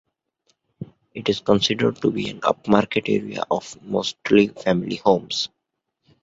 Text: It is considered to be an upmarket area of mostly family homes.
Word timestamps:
It 1.13 1.29
is 1.29 1.41
considered 1.41 1.97
to 2.01 2.09
be 2.09 2.27
an 2.31 2.41
upmarket 2.41 3.03
area 3.07 3.43
of 3.51 3.79
mostly 3.83 4.47
family 4.47 4.95
homes. 4.95 5.49